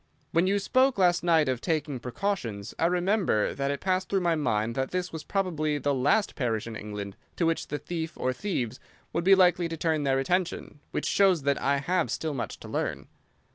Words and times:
When 0.31 0.47
you 0.47 0.57
spoke 0.57 0.97
last 0.97 1.23
night 1.23 1.47
of 1.47 1.61
taking 1.61 1.99
precautions 1.99 2.73
I 2.79 2.87
remember 2.87 3.53
that 3.53 3.69
it 3.69 3.79
passed 3.81 4.09
through 4.09 4.21
my 4.21 4.33
mind 4.33 4.73
that 4.73 4.89
this 4.89 5.13
was 5.13 5.23
probably 5.23 5.77
the 5.77 5.93
last 5.93 6.33
parish 6.33 6.65
in 6.65 6.75
England 6.75 7.15
to 7.35 7.45
which 7.45 7.67
the 7.67 7.77
thief 7.77 8.13
or 8.17 8.33
thieves 8.33 8.79
would 9.13 9.23
be 9.23 9.35
likely 9.35 9.69
to 9.69 9.77
turn 9.77 10.01
their 10.01 10.17
attention—which 10.17 11.05
shows 11.05 11.43
that 11.43 11.61
I 11.61 11.77
have 11.77 12.09
still 12.09 12.33
much 12.33 12.59
to 12.61 12.67
learn." 12.67 13.09